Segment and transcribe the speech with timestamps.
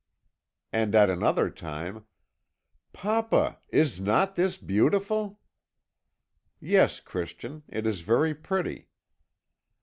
[0.73, 2.05] "And at another time:
[2.91, 5.39] "'Papa, is not this beautiful?'
[6.59, 8.87] "'Yes, Christian, it is very pretty.'